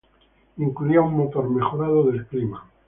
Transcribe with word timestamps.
Incluía 0.57 0.99
un 0.99 1.13
motor 1.13 1.47
mejorado 1.47 2.05
del 2.05 2.25
clima. 2.25 2.65